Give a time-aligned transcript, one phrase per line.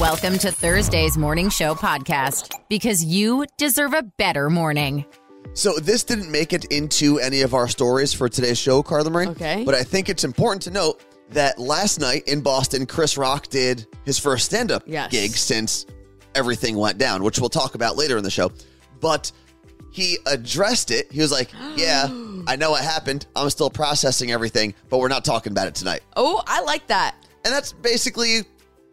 [0.00, 5.04] Welcome to Thursday's Morning Show podcast because you deserve a better morning.
[5.52, 9.26] So this didn't make it into any of our stories for today's show, Carla Marie.
[9.28, 9.62] Okay.
[9.64, 13.86] But I think it's important to note that last night in Boston, Chris Rock did
[14.04, 15.10] his first stand-up Yes.
[15.10, 15.84] gig since
[16.34, 18.50] everything went down, which we'll talk about later in the show.
[19.00, 19.30] But
[19.92, 21.12] he addressed it.
[21.12, 22.08] He was like, "Yeah,
[22.46, 23.26] I know what happened.
[23.36, 27.16] I'm still processing everything, but we're not talking about it tonight." Oh, I like that.
[27.44, 28.42] And that's basically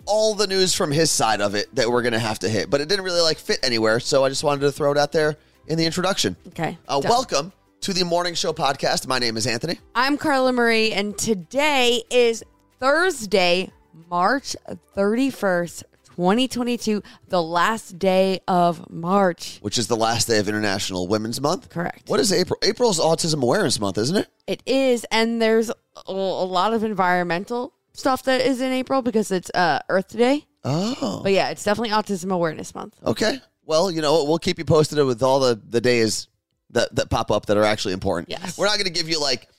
[0.07, 2.69] all the news from his side of it that we're going to have to hit.
[2.69, 5.11] But it didn't really like fit anywhere, so I just wanted to throw it out
[5.11, 5.36] there
[5.68, 6.36] in the introduction.
[6.47, 6.77] Okay.
[6.87, 7.09] Uh, done.
[7.09, 9.07] welcome to the Morning Show podcast.
[9.07, 9.79] My name is Anthony.
[9.93, 12.43] I'm Carla Marie, and today is
[12.79, 13.71] Thursday,
[14.09, 14.55] March
[14.96, 15.83] 31st,
[16.15, 19.60] 2022, the last day of March.
[19.61, 21.69] which is the last day of International Women's Month.
[21.69, 22.07] Correct.
[22.10, 22.57] What is April?
[22.63, 24.27] April's Autism Awareness Month, isn't it?
[24.47, 25.69] It is, and there's
[26.07, 30.46] a lot of environmental stuff that is in April because it's uh, Earth Day.
[30.64, 32.95] Oh, But yeah, it's definitely Autism Awareness Month.
[33.05, 33.39] okay.
[33.66, 34.28] Well, you know, what?
[34.28, 36.30] we'll keep you posted with all the the days
[36.69, 38.30] that that pop up that are actually important.
[38.30, 38.58] Yes.
[38.58, 39.49] We're not going to give you like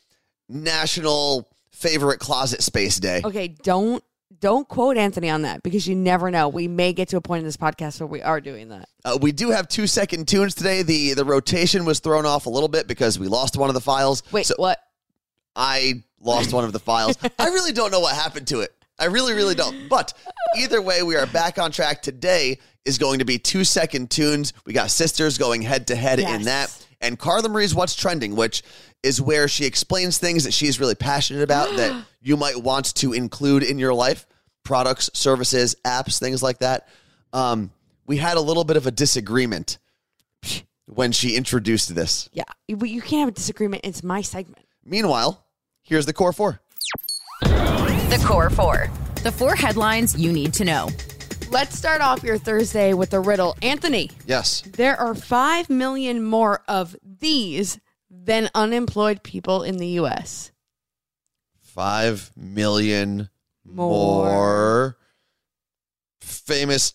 [0.48, 3.20] National Favorite Closet Space Day.
[3.24, 4.02] Okay, don't
[4.40, 6.48] don't quote Anthony on that because you never know.
[6.48, 8.88] We may get to a point in this podcast where we are doing that.
[9.04, 10.82] Uh, we do have two second tunes today.
[10.82, 13.80] The the rotation was thrown off a little bit because we lost one of the
[13.80, 14.22] files.
[14.32, 14.78] Wait, So what?
[15.54, 17.16] I lost one of the files.
[17.38, 18.74] I really don't know what happened to it.
[18.98, 19.88] I really, really don't.
[19.88, 20.12] But
[20.56, 22.02] either way, we are back on track.
[22.02, 24.52] Today is going to be two second tunes.
[24.64, 26.86] We got sisters going head to head in that.
[27.00, 28.62] And Carla Marie's What's Trending, which
[29.02, 33.12] is where she explains things that she's really passionate about that you might want to
[33.12, 34.26] include in your life
[34.64, 36.88] products, services, apps, things like that.
[37.32, 37.70] Um,
[38.06, 39.78] we had a little bit of a disagreement
[40.86, 42.28] when she introduced this.
[42.32, 43.82] Yeah, you you can't have a disagreement.
[43.84, 44.66] It's my segment.
[44.84, 45.42] Meanwhile,
[45.88, 46.60] here's the core four.
[47.42, 48.88] The Core Four.
[49.22, 50.88] The four headlines you need to know.
[51.50, 53.56] Let's start off your Thursday with a riddle.
[53.62, 54.62] Anthony, Yes.
[54.62, 57.78] there are 5 million more of these
[58.10, 60.52] than unemployed people in the U.S.
[61.60, 63.28] five million
[63.64, 64.24] More.
[64.24, 64.98] more,
[66.20, 66.94] famous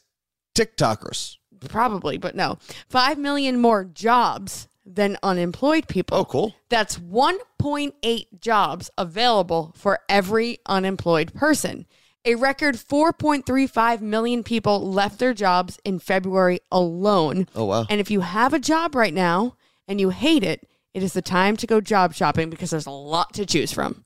[0.56, 1.38] TikTokers.
[1.70, 2.58] Probably, but no.
[2.90, 6.18] 5 million more jobs than unemployed people.
[6.18, 6.56] Oh, cool.
[6.70, 11.86] That's 1.8 jobs available for every unemployed person.
[12.26, 17.48] A record 4.35 million people left their jobs in February alone.
[17.54, 17.86] Oh, wow.
[17.90, 19.58] And if you have a job right now
[19.88, 22.92] and you hate it, it is the time to go job shopping because there's a
[22.92, 24.06] lot to choose from.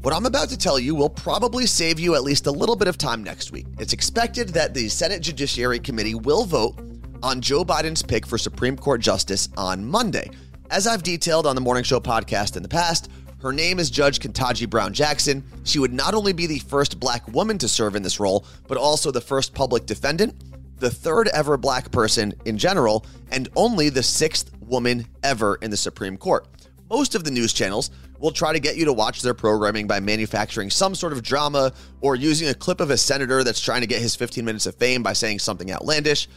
[0.00, 2.88] What I'm about to tell you will probably save you at least a little bit
[2.88, 3.66] of time next week.
[3.78, 6.78] It's expected that the Senate Judiciary Committee will vote
[7.24, 10.30] on Joe Biden's pick for Supreme Court Justice on Monday.
[10.68, 14.18] As I've detailed on the Morning Show podcast in the past, her name is Judge
[14.18, 15.42] Ketanji Brown Jackson.
[15.64, 18.76] She would not only be the first black woman to serve in this role, but
[18.76, 20.34] also the first public defendant,
[20.80, 25.78] the third ever black person in general, and only the sixth woman ever in the
[25.78, 26.46] Supreme Court.
[26.90, 29.98] Most of the news channels will try to get you to watch their programming by
[29.98, 33.86] manufacturing some sort of drama or using a clip of a senator that's trying to
[33.86, 36.28] get his 15 minutes of fame by saying something outlandish.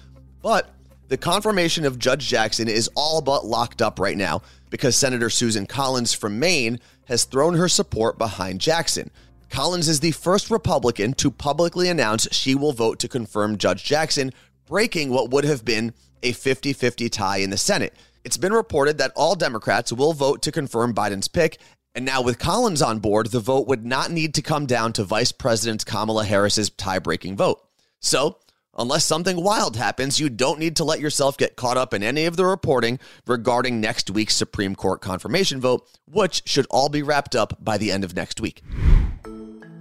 [0.42, 0.70] But
[1.10, 5.66] the confirmation of Judge Jackson is all but locked up right now because Senator Susan
[5.66, 9.10] Collins from Maine has thrown her support behind Jackson.
[9.50, 14.34] Collins is the first Republican to publicly announce she will vote to confirm Judge Jackson,
[14.66, 17.94] breaking what would have been a 50 50 tie in the Senate.
[18.26, 21.60] It's been reported that all Democrats will vote to confirm Biden's pick.
[21.96, 25.04] And now, with Collins on board, the vote would not need to come down to
[25.04, 27.64] Vice President Kamala Harris's tie breaking vote.
[28.02, 28.38] So,
[28.78, 32.26] unless something wild happens, you don't need to let yourself get caught up in any
[32.26, 37.36] of the reporting regarding next week's Supreme Court confirmation vote, which should all be wrapped
[37.36, 38.62] up by the end of next week.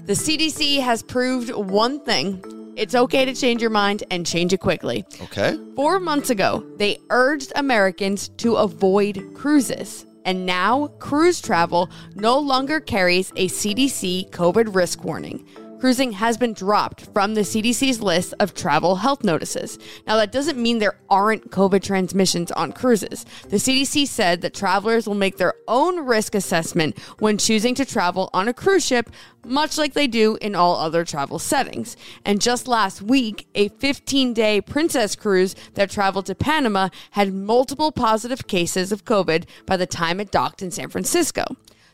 [0.06, 2.42] The CDC has proved one thing
[2.76, 5.06] it's okay to change your mind and change it quickly.
[5.22, 5.58] Okay.
[5.74, 10.04] Four months ago, they urged Americans to avoid cruises.
[10.26, 15.46] And now, cruise travel no longer carries a CDC COVID risk warning.
[15.78, 19.78] Cruising has been dropped from the CDC's list of travel health notices.
[20.06, 23.26] Now, that doesn't mean there aren't COVID transmissions on cruises.
[23.50, 28.30] The CDC said that travelers will make their own risk assessment when choosing to travel
[28.32, 29.10] on a cruise ship,
[29.44, 31.94] much like they do in all other travel settings.
[32.24, 37.92] And just last week, a 15 day Princess cruise that traveled to Panama had multiple
[37.92, 41.44] positive cases of COVID by the time it docked in San Francisco.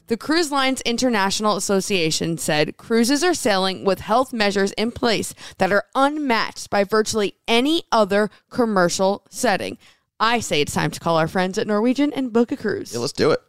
[0.08, 5.72] The Cruise Lines International Association said cruises are sailing with health measures in place that
[5.72, 9.78] are unmatched by virtually any other commercial setting.
[10.19, 12.93] I say it's time to call our friends at Norwegian and book a cruise.
[12.93, 13.40] Yeah, let's do it.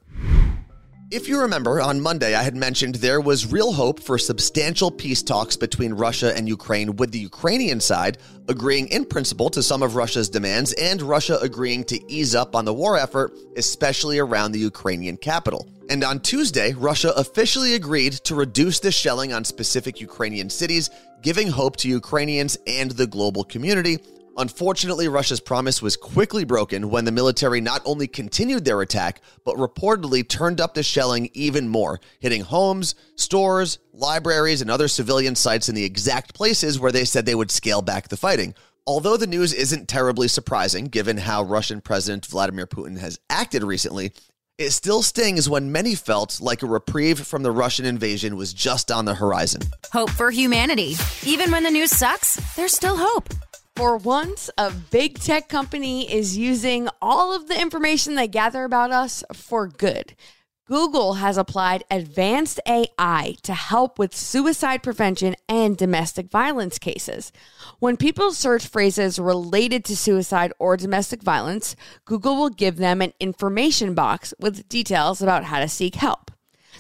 [1.14, 5.22] If you remember, on Monday I had mentioned there was real hope for substantial peace
[5.22, 8.18] talks between Russia and Ukraine, with the Ukrainian side
[8.48, 12.66] agreeing in principle to some of Russia's demands and Russia agreeing to ease up on
[12.66, 15.68] the war effort, especially around the Ukrainian capital.
[15.88, 20.90] And on Tuesday, Russia officially agreed to reduce the shelling on specific Ukrainian cities,
[21.22, 24.00] giving hope to Ukrainians and the global community
[24.36, 29.58] Unfortunately, Russia's promise was quickly broken when the military not only continued their attack, but
[29.58, 35.70] reportedly turned up the shelling even more, hitting homes, stores, libraries, and other civilian sites
[35.70, 38.56] in the exact places where they said they would scale back the fighting.
[38.88, 44.14] Although the news isn't terribly surprising given how Russian President Vladimir Putin has acted recently,
[44.58, 48.92] it still stings when many felt like a reprieve from the Russian invasion was just
[48.92, 49.62] on the horizon.
[49.92, 50.96] Hope for humanity.
[51.24, 53.30] Even when the news sucks, there's still hope.
[53.76, 58.92] For once, a big tech company is using all of the information they gather about
[58.92, 60.14] us for good.
[60.68, 67.32] Google has applied advanced AI to help with suicide prevention and domestic violence cases.
[67.80, 71.76] When people search phrases related to suicide or domestic violence,
[72.06, 76.30] Google will give them an information box with details about how to seek help.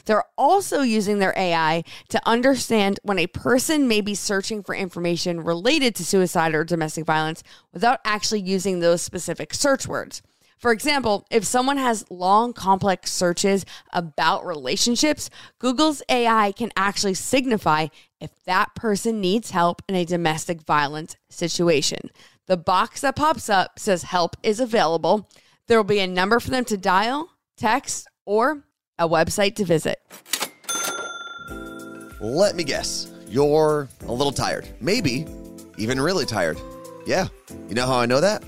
[0.06, 5.42] They're also using their AI to understand when a person may be searching for information
[5.42, 10.22] related to suicide or domestic violence without actually using those specific search words.
[10.64, 15.30] For example, if someone has long, complex searches about relationships,
[15.60, 17.88] Google's AI can actually signify
[18.22, 22.10] if that person needs help in a domestic violence situation.
[22.48, 25.30] The box that pops up says help is available.
[25.68, 28.64] There will be a number for them to dial, text, or
[29.00, 30.00] a website to visit.
[32.20, 33.12] Let me guess.
[33.28, 34.68] You're a little tired.
[34.80, 35.26] Maybe
[35.78, 36.60] even really tired.
[37.06, 37.28] Yeah.
[37.68, 38.44] You know how I know that?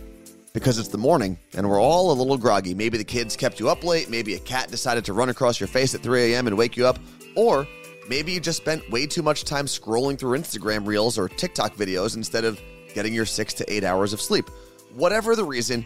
[0.53, 2.73] Because it's the morning and we're all a little groggy.
[2.73, 4.09] Maybe the kids kept you up late.
[4.09, 6.47] Maybe a cat decided to run across your face at 3 a.m.
[6.47, 6.99] and wake you up.
[7.35, 7.67] Or
[8.07, 12.15] maybe you just spent way too much time scrolling through Instagram reels or TikTok videos
[12.15, 12.61] instead of
[12.93, 14.49] getting your six to eight hours of sleep.
[14.93, 15.83] Whatever the reason,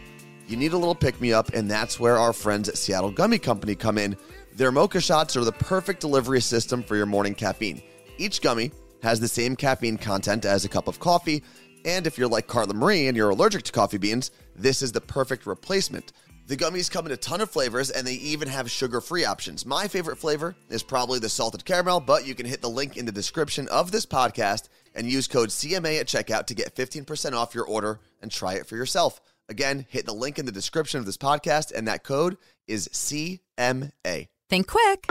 [0.48, 3.40] you need a little pick me up, and that's where our friends at Seattle Gummy
[3.40, 4.16] Company come in.
[4.54, 7.82] Their mocha shots are the perfect delivery system for your morning caffeine.
[8.18, 11.44] Each gummy has the same caffeine content as a cup of coffee,
[11.86, 15.02] and if you're like Carla Marie and you're allergic to coffee beans, this is the
[15.02, 16.12] perfect replacement.
[16.48, 19.68] The gummies come in a ton of flavors and they even have sugar free options.
[19.68, 23.06] My favorite flavor is probably the salted caramel, but you can hit the link in
[23.06, 27.54] the description of this podcast and use code CMA at checkout to get 15% off
[27.54, 29.22] your order and try it for yourself.
[29.48, 32.38] Again, hit the link in the description of this podcast, and that code
[32.68, 34.28] is CMA.
[34.50, 35.06] Think quick.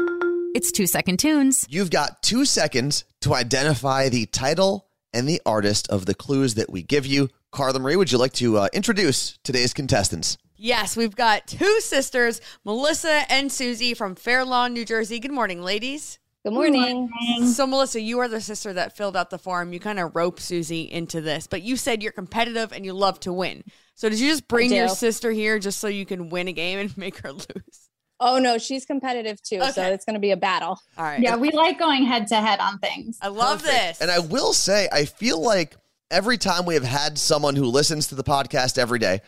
[0.52, 1.64] It's two second tunes.
[1.70, 6.70] You've got two seconds to identify the title and the artist of the clues that
[6.70, 7.28] we give you.
[7.52, 10.38] Carla Marie, would you like to uh, introduce today's contestants?
[10.56, 15.20] Yes, we've got two sisters, Melissa and Susie from Fair Lawn, New Jersey.
[15.20, 16.18] Good morning, ladies.
[16.42, 17.08] Good morning.
[17.46, 19.72] So, Melissa, you are the sister that filled out the form.
[19.72, 23.20] You kind of rope Susie into this, but you said you're competitive and you love
[23.20, 23.62] to win.
[23.94, 26.80] So, did you just bring your sister here just so you can win a game
[26.80, 27.87] and make her lose?
[28.20, 30.80] Oh no, she's competitive too, so it's going to be a battle.
[30.96, 31.20] All right.
[31.20, 33.18] Yeah, we like going head to head on things.
[33.22, 33.78] I love Perfect.
[33.78, 34.00] this.
[34.00, 35.76] And I will say, I feel like
[36.10, 39.20] every time we have had someone who listens to the podcast every day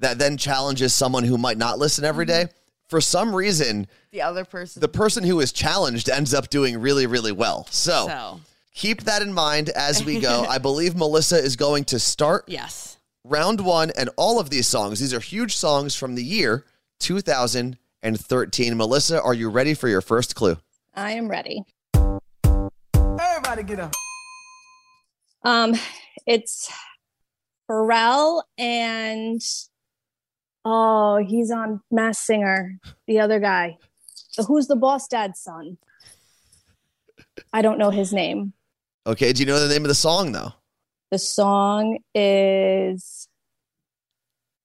[0.00, 2.56] that then challenges someone who might not listen every day, mm-hmm.
[2.88, 4.80] for some reason, the other person.
[4.80, 7.66] the person who is challenged ends up doing really, really well.
[7.70, 8.40] So, so,
[8.74, 10.46] keep that in mind as we go.
[10.48, 12.96] I believe Melissa is going to start yes.
[13.24, 15.00] round one and all of these songs.
[15.00, 16.64] These are huge songs from the year
[18.14, 18.76] 2013.
[18.76, 20.56] Melissa, are you ready for your first clue?
[20.94, 21.64] I am ready.
[21.94, 23.92] Everybody get up.
[25.42, 25.74] Um,
[26.26, 26.72] it's
[27.68, 29.40] Pharrell and
[30.64, 32.78] oh, he's on Mass Singer.
[33.06, 33.76] The other guy,
[34.46, 35.78] who's the boss dad's son?
[37.52, 38.52] I don't know his name.
[39.06, 40.52] Okay, do you know the name of the song though?
[41.10, 43.28] The song is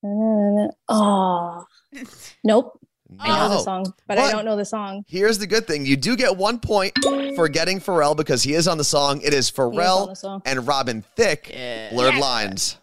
[0.03, 1.65] oh
[2.43, 2.80] nope.
[3.20, 5.03] I know the song, but But- I don't know the song.
[5.08, 5.86] Here's the good thing.
[5.86, 6.94] You do get one point
[7.36, 9.22] for getting Pharrell because he is on the song.
[9.22, 10.41] It is on Pharrell the song.
[10.46, 11.51] and Robin Thicke,
[11.91, 12.77] Blurred Lines.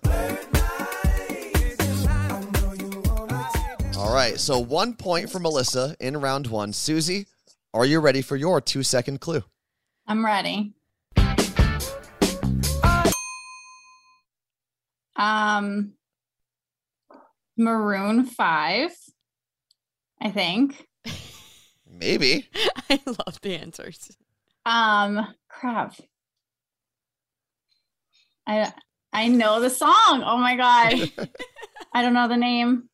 [3.96, 6.72] All right, so one point for Melissa in round one.
[6.72, 7.26] Susie,
[7.74, 9.42] are you ready for your two second clue?
[10.06, 10.72] I'm ready.
[15.16, 15.94] Um,
[17.56, 18.92] Maroon Five,
[20.20, 20.86] I think.
[21.90, 22.48] Maybe.
[22.90, 24.16] I love the answers.
[24.64, 25.94] Um, crap.
[28.46, 28.72] I
[29.12, 30.22] I know the song.
[30.24, 31.28] Oh my god,
[31.92, 32.88] I don't know the name.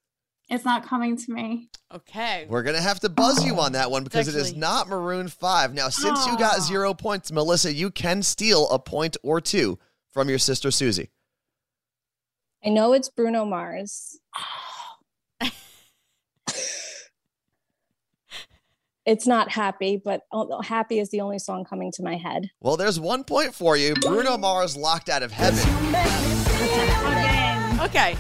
[0.51, 1.71] It's not coming to me.
[1.93, 2.47] Okay.
[2.49, 5.29] We're going to have to buzz you on that one because it is not Maroon
[5.29, 5.73] 5.
[5.73, 9.79] Now, since you got zero points, Melissa, you can steal a point or two
[10.13, 11.11] from your sister Susie.
[12.63, 14.19] I know it's Bruno Mars.
[19.07, 22.51] it's not happy, but oh, happy is the only song coming to my head.
[22.61, 23.95] Well, there's one point for you.
[23.95, 25.61] Bruno Mars locked out of heaven.
[27.81, 28.17] Okay.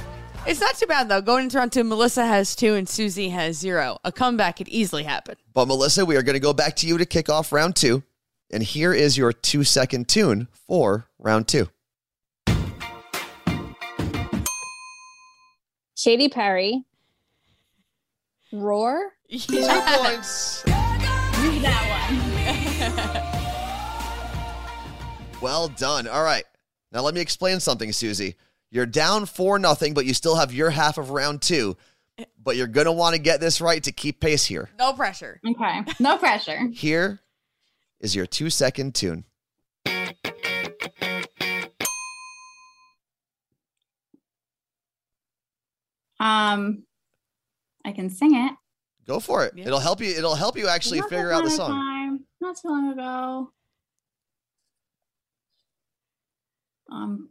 [0.46, 1.22] It's not too bad though.
[1.22, 3.98] Going into round two, Melissa has two and Susie has zero.
[4.04, 5.36] A comeback could easily happen.
[5.54, 8.02] But Melissa, we are going to go back to you to kick off round two.
[8.52, 11.70] And here is your two second tune for round two.
[15.96, 16.84] Katy Perry.
[18.52, 19.12] Roar.
[19.38, 20.62] Two points.
[20.62, 21.84] That
[25.32, 25.40] one.
[25.40, 26.06] Well done.
[26.06, 26.44] All right.
[26.92, 28.36] Now let me explain something, Susie.
[28.70, 31.76] You're down four nothing, but you still have your half of round two.
[32.42, 34.70] But you're gonna want to get this right to keep pace here.
[34.78, 35.40] No pressure.
[35.44, 35.80] Okay.
[35.98, 36.68] No pressure.
[36.72, 37.20] Here
[38.00, 39.24] is your two second tune.
[46.20, 46.84] Um,
[47.84, 48.52] I can sing it.
[49.06, 49.52] Go for it.
[49.56, 49.66] Yeah.
[49.66, 50.08] It'll help you.
[50.16, 51.70] It'll help you actually Once figure out the song.
[51.70, 53.50] Time, not too long ago.
[56.90, 57.28] Um,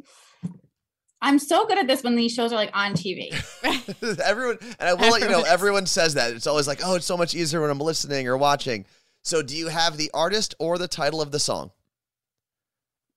[1.22, 3.32] I'm so good at this when these shows are like on TV.
[4.24, 6.34] everyone, and I will let you know, Everyone- everyone says that.
[6.34, 8.86] It's always like, oh, it's so much easier when I'm listening or watching.
[9.24, 11.72] So, do you have the artist or the title of the song?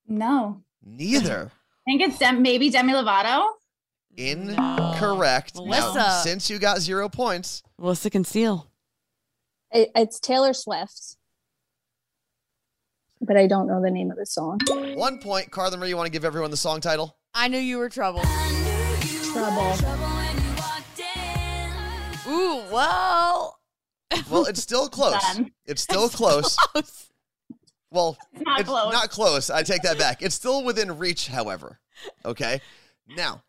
[0.06, 1.50] No, Neither.
[1.88, 3.44] I think it's Dem- maybe Demi Lovato.
[4.16, 5.56] Incorrect.
[5.56, 6.20] Now, Melissa.
[6.22, 8.70] since you got zero points, Melissa can steal.
[9.70, 11.16] It- it's Taylor Swift.
[13.20, 14.60] But I don't know the name of the song.
[14.94, 15.50] one point.
[15.50, 17.16] Carlin, you want to give everyone the song title?
[17.34, 18.22] I knew you were trouble.
[19.32, 19.74] Trouble.
[22.28, 23.58] Ooh, well.
[24.30, 25.20] Well, it's still close.
[25.34, 25.52] Done.
[25.64, 26.56] It's still close.
[27.90, 28.92] Well, It's not it's close.
[28.92, 29.50] not close.
[29.50, 30.22] I take that back.
[30.22, 31.78] It's still within reach, however.
[32.24, 32.60] Okay.
[33.16, 33.42] Now,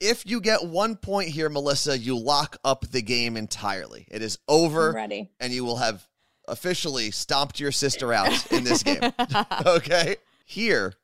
[0.00, 4.06] if you get one point here, Melissa, you lock up the game entirely.
[4.10, 5.30] It is I'm over, ready.
[5.40, 6.06] and you will have
[6.46, 9.00] officially stomped your sister out in this game.
[9.66, 10.16] okay.
[10.44, 10.94] Here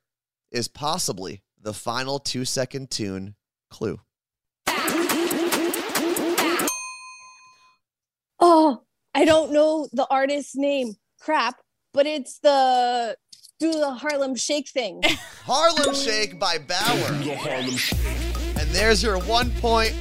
[0.50, 3.34] is possibly the final two second tune
[3.70, 4.00] clue.
[8.40, 8.82] Oh,
[9.14, 10.94] I don't know the artist's name.
[11.20, 11.56] Crap.
[11.92, 13.16] But it's the
[13.60, 15.02] do the Harlem Shake thing.
[15.44, 18.33] Harlem Shake by Baauer.
[18.74, 19.94] And there's your one point.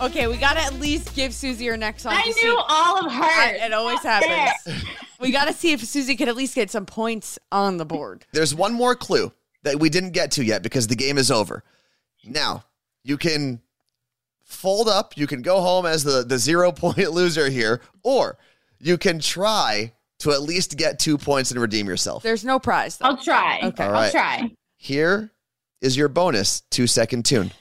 [0.00, 2.14] Okay, we gotta at least give Susie her next song.
[2.16, 2.48] I knew see.
[2.48, 3.60] all of I- hers.
[3.66, 4.82] it always happens.
[5.20, 8.24] we gotta see if Susie could at least get some points on the board.
[8.32, 9.30] There's one more clue
[9.62, 11.62] that we didn't get to yet because the game is over.
[12.24, 12.64] Now,
[13.04, 13.60] you can
[14.42, 18.38] fold up, you can go home as the, the zero point loser here, or
[18.78, 22.22] you can try to at least get two points and redeem yourself.
[22.22, 23.04] There's no prize though.
[23.08, 23.60] I'll try.
[23.64, 23.84] Okay.
[23.84, 24.50] All I'll try.
[24.78, 25.30] Here
[25.80, 27.52] is your bonus two second tune.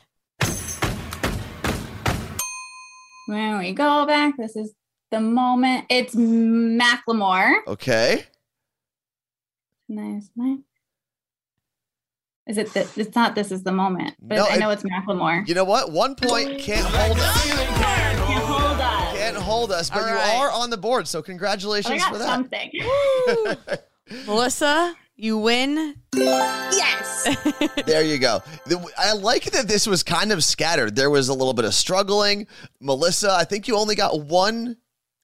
[3.28, 4.74] When we go back, this is
[5.12, 5.86] the moment.
[5.90, 7.60] It's Macklemore.
[7.68, 8.24] Okay.
[9.88, 10.60] Nice, nice.
[12.48, 12.72] Is it?
[12.74, 13.36] Th- it's not.
[13.36, 15.48] This is the moment, but No, I it- know it's Macklemore.
[15.48, 15.92] You know what?
[15.92, 17.46] One point can't hold us.
[17.46, 19.18] Can't hold us.
[19.18, 22.02] Can't hold us, but All you are on the board, so But oh, I congratulations
[22.02, 22.26] got for that.
[22.28, 22.72] something.
[24.26, 25.96] Melissa, you win.
[26.16, 27.09] yes.
[27.86, 28.42] There you go.
[28.98, 30.96] I like that this was kind of scattered.
[30.96, 32.48] There was a little bit of struggling.
[32.80, 34.78] Melissa, I think you only got one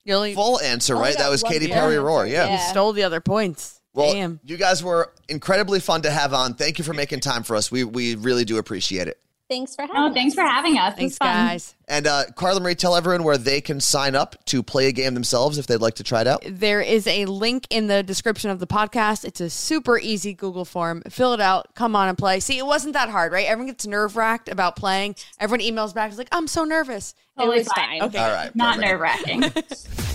[0.10, 1.18] only full answer, right?
[1.18, 2.26] That was one Katy full Perry Roar.
[2.26, 2.52] Yeah.
[2.54, 3.82] you stole the other points.
[3.94, 4.40] Well, Damn.
[4.44, 6.56] you guys were incredibly fun to have on.
[6.56, 7.72] Thank you for making time for us.
[7.72, 9.20] We we really do appreciate it.
[9.48, 10.14] Thanks for having Oh, us.
[10.16, 10.96] thanks for having us.
[10.96, 11.28] Thanks, fun.
[11.28, 11.76] guys.
[11.88, 15.14] And uh, Carla Marie, tell everyone where they can sign up to play a game
[15.14, 16.44] themselves if they'd like to try it out.
[16.50, 19.24] There is a link in the description of the podcast.
[19.24, 21.04] It's a super easy Google form.
[21.10, 21.76] Fill it out.
[21.76, 22.40] Come on and play.
[22.40, 23.46] See, it wasn't that hard, right?
[23.46, 25.16] Everyone gets nerve wracked about playing.
[25.40, 26.10] Everyone emails back.
[26.10, 27.14] It's like, I'm so nervous.
[27.38, 28.00] It Totally was fine.
[28.00, 28.02] fine.
[28.10, 28.18] Okay.
[28.18, 28.56] All right.
[28.56, 29.44] Not nerve wracking.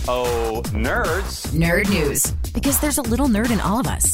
[0.07, 1.45] Oh, nerds.
[1.49, 2.31] Nerd news.
[2.53, 4.13] Because there's a little nerd in all of us.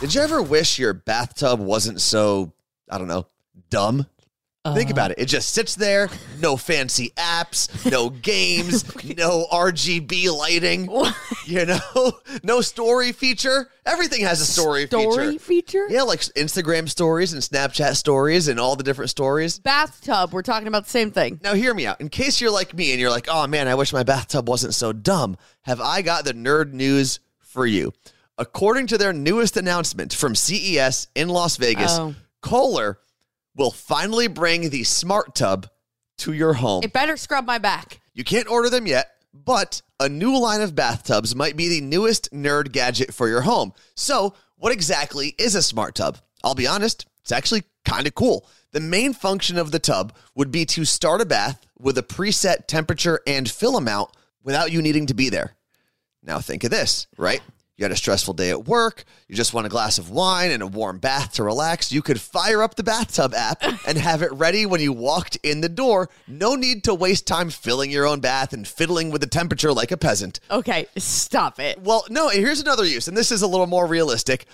[0.00, 2.52] Did you ever wish your bathtub wasn't so,
[2.90, 3.26] I don't know,
[3.70, 4.06] dumb?
[4.64, 5.14] Think about uh-huh.
[5.18, 5.22] it.
[5.24, 8.84] It just sits there, no fancy apps, no games,
[9.16, 10.88] no RGB lighting,
[11.46, 12.12] you know,
[12.44, 13.68] no story feature.
[13.84, 15.10] Everything has a story, feature.
[15.10, 15.38] Story feature.
[15.40, 15.86] feature?
[15.90, 19.58] Yeah, like Instagram stories and Snapchat stories and all the different stories.
[19.58, 20.32] Bathtub.
[20.32, 21.40] We're talking about the same thing.
[21.42, 22.00] Now, hear me out.
[22.00, 24.74] In case you're like me and you're like, oh man, I wish my bathtub wasn't
[24.76, 27.92] so dumb, have I got the nerd news for you?
[28.38, 32.14] According to their newest announcement from CES in Las Vegas, Oh.
[32.42, 32.98] Kohler
[33.56, 35.68] will finally bring the smart tub
[36.18, 36.82] to your home.
[36.84, 38.00] It better scrub my back.
[38.14, 42.30] You can't order them yet, but a new line of bathtubs might be the newest
[42.32, 43.72] nerd gadget for your home.
[43.94, 46.18] So, what exactly is a smart tub?
[46.44, 48.48] I'll be honest, it's actually kind of cool.
[48.72, 52.66] The main function of the tub would be to start a bath with a preset
[52.66, 54.10] temperature and fill amount
[54.42, 55.56] without you needing to be there.
[56.22, 57.40] Now, think of this, right?
[57.82, 60.62] You had a stressful day at work, you just want a glass of wine and
[60.62, 61.90] a warm bath to relax.
[61.90, 65.62] You could fire up the bathtub app and have it ready when you walked in
[65.62, 66.08] the door.
[66.28, 69.90] No need to waste time filling your own bath and fiddling with the temperature like
[69.90, 70.38] a peasant.
[70.48, 71.80] Okay, stop it.
[71.82, 74.46] Well, no, here's another use, and this is a little more realistic.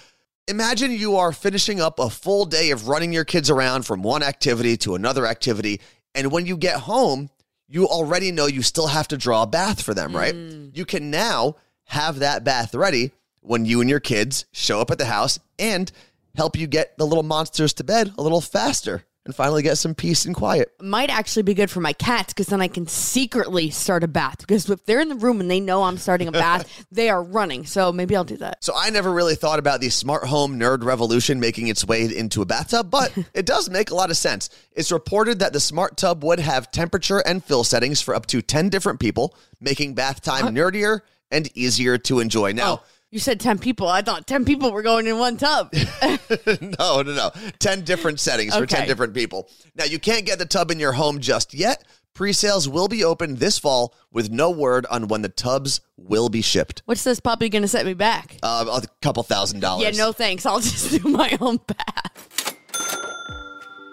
[0.46, 4.22] Imagine you are finishing up a full day of running your kids around from one
[4.22, 5.82] activity to another activity,
[6.14, 7.28] and when you get home,
[7.68, 10.34] you already know you still have to draw a bath for them, right?
[10.34, 10.74] Mm.
[10.74, 11.56] You can now
[11.88, 15.90] have that bath ready when you and your kids show up at the house and
[16.34, 19.94] help you get the little monsters to bed a little faster and finally get some
[19.94, 20.72] peace and quiet.
[20.80, 24.38] Might actually be good for my cats because then I can secretly start a bath.
[24.38, 27.22] Because if they're in the room and they know I'm starting a bath, they are
[27.22, 27.66] running.
[27.66, 28.64] So maybe I'll do that.
[28.64, 32.40] So I never really thought about the smart home nerd revolution making its way into
[32.40, 34.48] a bathtub, but it does make a lot of sense.
[34.72, 38.40] It's reported that the smart tub would have temperature and fill settings for up to
[38.40, 42.52] 10 different people, making bath time nerdier and easier to enjoy.
[42.52, 43.88] Now, Oh, you said 10 people.
[43.88, 45.72] I thought 10 people were going in one tub.
[46.60, 47.30] no, no, no.
[47.58, 49.48] 10 different settings for 10 different people.
[49.74, 51.84] Now, you can't get the tub in your home just yet.
[52.14, 56.42] Pre-sales will be open this fall with no word on when the tubs will be
[56.42, 56.82] shipped.
[56.84, 58.36] What's this puppy going to set me back?
[58.42, 59.84] Uh, a couple thousand dollars.
[59.84, 60.44] Yeah, no thanks.
[60.44, 62.56] I'll just do my own bath.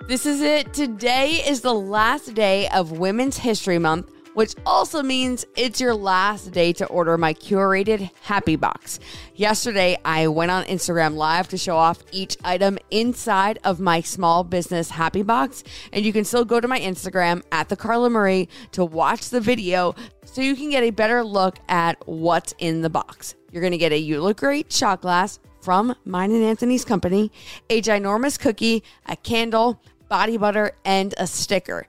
[0.08, 0.74] This is it.
[0.74, 6.52] Today is the last day of Women's History Month, which also means it's your last
[6.52, 9.00] day to order my curated Happy Box.
[9.34, 14.44] Yesterday, I went on Instagram Live to show off each item inside of my small
[14.44, 18.48] business Happy Box, and you can still go to my Instagram at the Carla Marie
[18.74, 22.90] to watch the video so you can get a better look at what's in the
[22.90, 23.36] box.
[23.52, 27.32] You're going to get a You Look Great shot glass from mine and Anthony's company,
[27.70, 31.88] a ginormous cookie, a candle, body butter, and a sticker.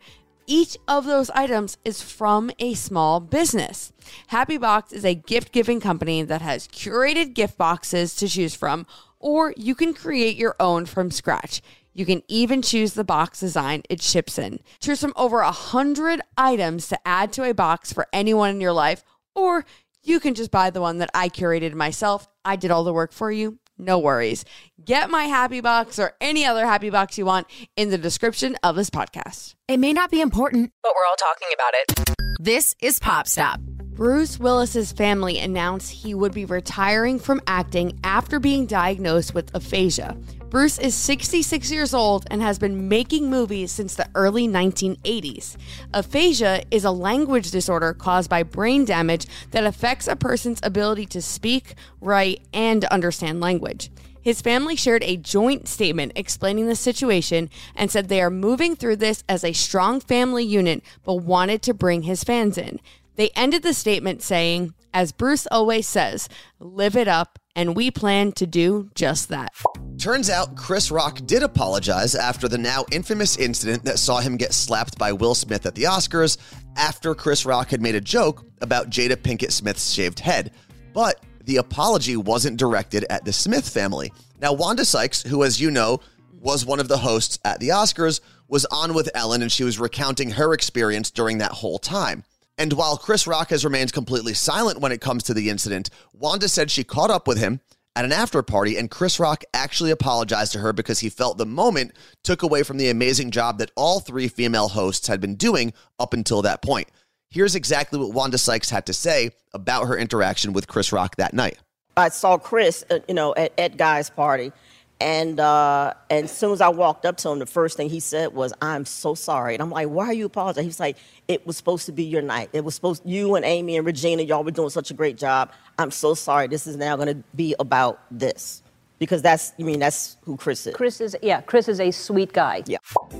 [0.49, 3.93] Each of those items is from a small business.
[4.29, 8.87] Happy Box is a gift giving company that has curated gift boxes to choose from,
[9.19, 11.63] or you can create your own from scratch.
[11.95, 14.61] You can even choose the box design it ships in.
[14.79, 18.73] Choose from over a hundred items to add to a box for anyone in your
[18.73, 19.03] life,
[19.35, 19.65] or
[20.05, 22.29] you can just buy the one that I curated myself.
[22.45, 23.59] I did all the work for you.
[23.79, 24.45] No worries.
[24.83, 28.75] Get my happy box or any other happy box you want in the description of
[28.75, 29.55] this podcast.
[29.69, 32.17] It may not be important, but we're all talking about it.
[32.41, 33.61] This is Pop Stop.
[33.61, 40.17] Bruce Willis's family announced he would be retiring from acting after being diagnosed with aphasia.
[40.49, 45.57] Bruce is 66 years old and has been making movies since the early 1980s.
[45.93, 51.21] Aphasia is a language disorder caused by brain damage that affects a person's ability to
[51.21, 53.91] speak, write, and understand language.
[54.23, 58.97] His family shared a joint statement explaining the situation and said they are moving through
[58.97, 62.79] this as a strong family unit, but wanted to bring his fans in.
[63.17, 66.29] They ended the statement saying, as Bruce always says,
[66.61, 69.53] live it up, and we plan to do just that.
[69.99, 74.53] Turns out Chris Rock did apologize after the now infamous incident that saw him get
[74.53, 76.37] slapped by Will Smith at the Oscars
[76.77, 80.53] after Chris Rock had made a joke about Jada Pinkett Smith's shaved head.
[80.93, 84.13] But the apology wasn't directed at the Smith family.
[84.41, 86.01] Now, Wanda Sykes, who, as you know,
[86.41, 89.81] was one of the hosts at the Oscars, was on with Ellen and she was
[89.81, 92.23] recounting her experience during that whole time.
[92.59, 96.49] And while Chris Rock has remained completely silent when it comes to the incident, Wanda
[96.49, 97.61] said she caught up with him
[97.95, 101.47] at an after party and Chris Rock actually apologized to her because he felt the
[101.47, 101.93] moment
[102.25, 106.13] took away from the amazing job that all three female hosts had been doing up
[106.13, 106.89] until that point.
[107.31, 111.35] Here's exactly what Wanda Sykes had to say about her interaction with Chris Rock that
[111.35, 111.59] night.
[111.97, 114.53] I saw Chris, uh, you know, at, at Guy's party,
[115.01, 118.01] and uh, and as soon as I walked up to him, the first thing he
[118.01, 120.97] said was, "I'm so sorry." And I'm like, "Why are you apologizing?" He's like,
[121.29, 122.51] "It was supposed to be your night.
[122.53, 125.53] It was supposed you and Amy and Regina, y'all were doing such a great job.
[125.79, 126.47] I'm so sorry.
[126.47, 128.63] This is now going to be about this."
[128.99, 130.75] Because that's, you mean, that's who Chris is.
[130.75, 132.63] Chris is yeah, Chris is a sweet guy.
[132.67, 132.79] Yeah.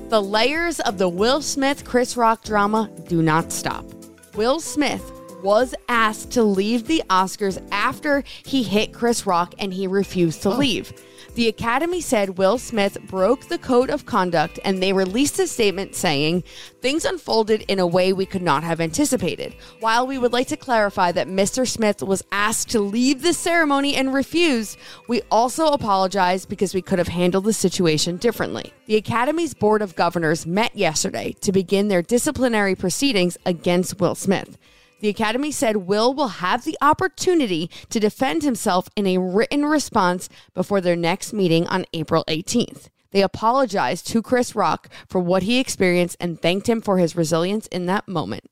[0.09, 3.85] The layers of the Will Smith Chris Rock drama do not stop.
[4.33, 5.11] Will Smith,
[5.43, 10.49] was asked to leave the Oscars after he hit Chris Rock and he refused to
[10.49, 10.57] oh.
[10.57, 10.93] leave.
[11.35, 15.93] The Academy said Will Smith broke the code of conduct and they released a statement
[15.93, 16.43] saying,
[16.81, 19.55] Things unfolded in a way we could not have anticipated.
[19.79, 21.67] While we would like to clarify that Mr.
[21.67, 26.97] Smith was asked to leave the ceremony and refused, we also apologize because we could
[26.97, 28.73] have handled the situation differently.
[28.87, 34.57] The Academy's Board of Governors met yesterday to begin their disciplinary proceedings against Will Smith.
[34.99, 40.27] The Academy said Will will have the opportunity to defend himself in a written response
[40.55, 42.87] before their next meeting on April 18th.
[43.11, 47.67] They apologized to Chris Rock for what he experienced and thanked him for his resilience
[47.67, 48.43] in that moment.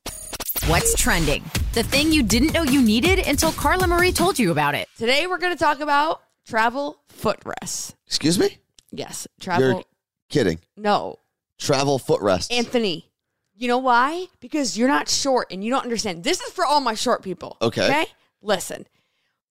[0.68, 1.42] What's trending?
[1.74, 4.88] The thing you didn't know you needed until Carla Marie told you about it.
[4.96, 7.94] Today we're going to talk about travel footrests.
[8.06, 8.58] Excuse me?
[8.92, 9.68] Yes, travel.
[9.68, 9.82] You're
[10.30, 10.60] kidding.
[10.76, 11.18] no,
[11.58, 12.50] Travel footrests.
[12.54, 13.10] Anthony.
[13.58, 14.26] You know why?
[14.40, 16.24] Because you're not short and you don't understand.
[16.24, 17.56] This is for all my short people.
[17.62, 17.86] Okay.
[17.86, 18.06] Okay?
[18.42, 18.86] Listen.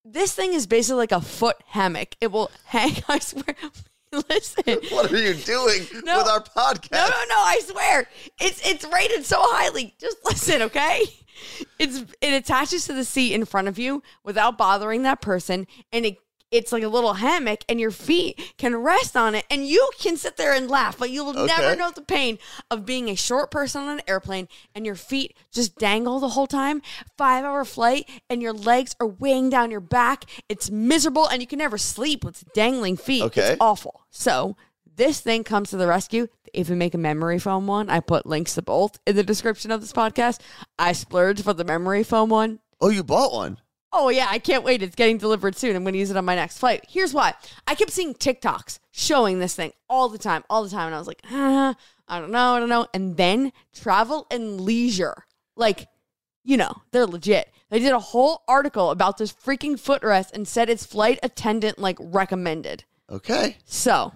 [0.04, 2.16] This thing is basically like a foot hammock.
[2.22, 3.56] It will hang, I swear.
[4.30, 4.64] Listen.
[4.92, 6.20] what are you doing No.
[6.20, 6.92] with our podcast?
[6.92, 8.08] No, no, no, I swear.
[8.40, 9.96] It's it's rated so highly.
[10.00, 11.02] Just listen, okay?
[11.80, 16.06] It's it attaches to the seat in front of you without bothering that person and
[16.06, 16.18] it
[16.56, 20.18] it's like a little hammock and your feet can rest on it and you can
[20.18, 22.40] sit there and laugh, but you will never know the pain
[22.72, 26.48] of being a short person on an airplane and your feet just dangle the whole
[26.48, 26.82] time.
[27.20, 30.24] 5-hour flight and your legs are weighing down your back.
[30.48, 33.24] It's miserable and you can never sleep with dangling feet.
[33.24, 33.52] Okay.
[33.52, 34.06] It's awful.
[34.10, 34.56] So
[34.96, 36.28] this thing comes to the rescue.
[36.46, 37.90] They even make a memory foam one.
[37.90, 40.40] I put links to both in the description of this podcast.
[40.80, 42.60] I splurged for the memory foam one.
[42.80, 43.58] Oh, you bought one.
[43.98, 44.84] Oh yeah, I can't wait.
[44.84, 45.74] It's getting delivered soon.
[45.74, 46.86] I'm going to use it on my next flight.
[46.86, 47.34] Here's why.
[47.66, 50.98] I kept seeing TikToks showing this thing all the time, all the time, and I
[50.98, 52.88] was like, ah, I don't know, I don't know.
[52.94, 55.88] And then Travel and Leisure, like,
[56.44, 57.50] you know, they're legit.
[57.70, 61.98] They did a whole article about this freaking footrest and said its flight attendant like
[62.02, 62.84] recommended.
[63.10, 63.56] Okay.
[63.64, 64.12] So,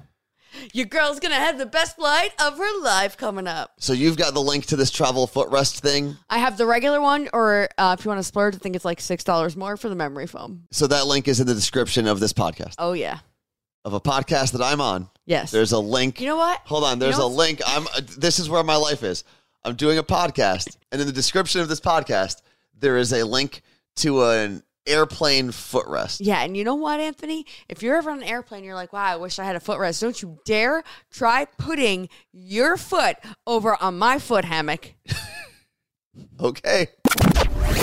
[0.74, 3.72] your girl's gonna have the best flight of her life coming up.
[3.80, 6.18] So you've got the link to this travel footrest thing.
[6.30, 8.86] I have the regular one, or uh, if you want to splurge, I think it's
[8.86, 10.64] like six dollars more for the memory foam.
[10.72, 12.76] So that link is in the description of this podcast.
[12.80, 13.20] Oh yeah,
[13.86, 15.10] Of a podcast that I'm on.
[15.26, 15.52] yes.
[15.52, 16.20] There's a link.
[16.20, 16.62] you know what?
[16.66, 16.98] Hold on.
[16.98, 17.62] You There's know a link.
[17.66, 17.88] I'm.
[17.88, 19.24] uh, This is where my life is.
[19.64, 22.42] I'm doing a podcast, and in the description of this podcast,
[22.78, 23.62] there is a link
[23.98, 26.18] to an airplane footrest.
[26.22, 27.46] Yeah, and you know what, Anthony?
[27.68, 30.02] If you're ever on an airplane, you're like, "Wow, I wish I had a footrest."
[30.02, 34.94] Don't you dare try putting your foot over on my foot hammock.
[36.42, 36.88] Okay.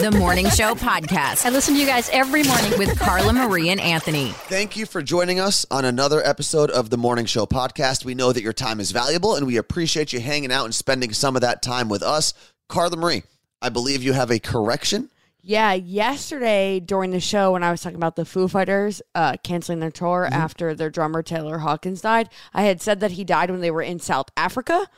[0.00, 2.78] The Morning Show Podcast I listen to you guys every morning.
[2.78, 4.30] with Carla Marie and Anthony.
[4.30, 8.04] Thank you for joining us on another episode of the Morning Show podcast.
[8.04, 11.12] We know that your time is valuable, and we appreciate you hanging out and spending
[11.12, 12.34] some of that time with us.
[12.68, 13.22] Carla Marie,
[13.62, 15.08] I believe you have a correction.
[15.48, 19.78] Yeah, yesterday during the show when I was talking about the Foo Fighters uh, canceling
[19.78, 23.60] their tour after their drummer Taylor Hawkins died, I had said that he died when
[23.60, 24.88] they were in South Africa.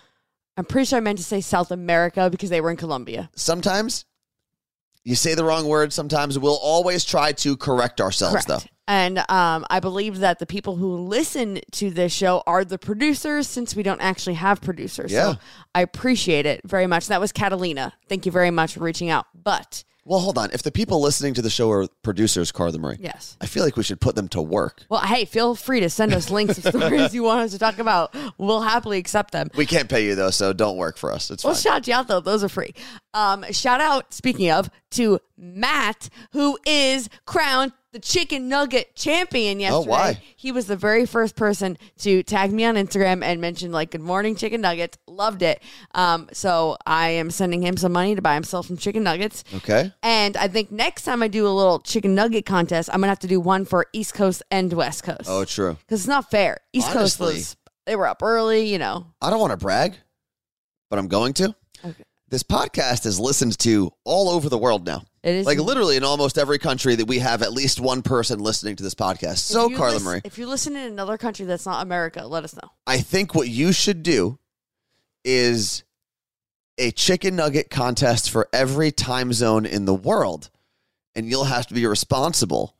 [0.56, 3.28] I'm pretty sure I meant to say South America because they were in Colombia.
[3.36, 4.06] Sometimes
[5.04, 5.92] you say the wrong word.
[5.92, 8.60] Sometimes we'll always try to correct ourselves, though.
[8.86, 13.46] And um, I believe that the people who listen to this show are the producers
[13.48, 15.12] since we don't actually have producers.
[15.12, 15.34] Yeah.
[15.34, 15.38] So
[15.74, 17.08] I appreciate it very much.
[17.08, 17.92] That was Catalina.
[18.08, 19.26] Thank you very much for reaching out.
[19.34, 20.48] But Well, hold on.
[20.54, 23.36] If the people listening to the show are producers, Carla Marie, yes.
[23.42, 24.84] I feel like we should put them to work.
[24.88, 27.78] Well, hey, feel free to send us links of stories you want us to talk
[27.78, 28.14] about.
[28.38, 29.50] We'll happily accept them.
[29.54, 31.30] We can't pay you though, so don't work for us.
[31.30, 31.62] It's We'll fine.
[31.62, 32.72] shout you out though; those are free.
[33.12, 39.86] Um, shout out, speaking of, to Matt, who is crowned the chicken nugget champion yesterday.
[39.86, 40.22] Oh, why?
[40.36, 44.00] He was the very first person to tag me on Instagram and mention like "Good
[44.00, 45.60] morning, chicken nuggets." Loved it.
[45.94, 49.44] Um, so I am sending him some money to buy himself some chicken nuggets.
[49.54, 49.92] Okay.
[50.02, 53.18] And I think next time I do a little chicken nugget contest, I'm gonna have
[53.20, 55.26] to do one for East Coast and West Coast.
[55.26, 55.76] Oh, true.
[55.80, 56.58] because it's not fair.
[56.72, 57.56] East Coast was
[57.86, 59.06] they were up early, you know.
[59.20, 59.96] I don't want to brag,
[60.90, 61.54] but I'm going to.
[61.84, 62.04] Okay.
[62.28, 65.02] This podcast is listened to all over the world now.
[65.22, 68.38] It is Like literally in almost every country that we have at least one person
[68.38, 69.38] listening to this podcast.
[69.38, 72.70] So, Carla Marie, If you listen in another country that's not America, let us know.
[72.86, 74.38] I think what you should do
[75.24, 75.82] is
[76.78, 80.50] a chicken nugget contest for every time zone in the world.
[81.14, 82.76] And you'll have to be responsible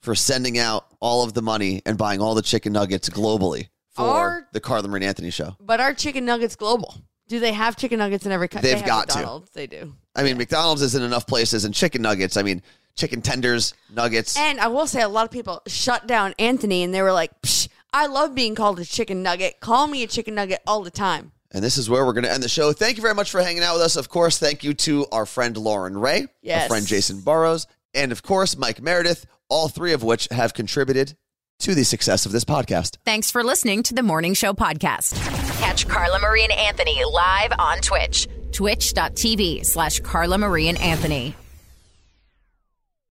[0.00, 4.02] for sending out all of the money and buying all the chicken nuggets globally for
[4.02, 5.56] Our- the Carla Marie and Anthony show.
[5.58, 6.94] But our chicken nuggets global.
[7.28, 8.72] Do they have chicken nuggets in every country?
[8.72, 9.16] They've got to.
[9.18, 9.50] McDonald's.
[9.50, 9.94] They do.
[10.18, 12.36] I mean, McDonald's is in enough places and chicken nuggets.
[12.36, 12.60] I mean,
[12.96, 14.36] chicken tenders, nuggets.
[14.36, 17.30] And I will say, a lot of people shut down Anthony, and they were like,
[17.42, 19.60] Psh, "I love being called a chicken nugget.
[19.60, 22.32] Call me a chicken nugget all the time." And this is where we're going to
[22.32, 22.72] end the show.
[22.72, 23.96] Thank you very much for hanging out with us.
[23.96, 26.62] Of course, thank you to our friend Lauren Ray, Yes.
[26.64, 31.16] our friend Jason Burrows, and of course, Mike Meredith, all three of which have contributed
[31.60, 32.98] to the success of this podcast.
[33.06, 35.14] Thanks for listening to the Morning Show podcast.
[35.58, 38.28] Catch Carla Marie and Anthony live on Twitch,
[38.58, 41.36] twitch.tv slash Carla Marie and Anthony.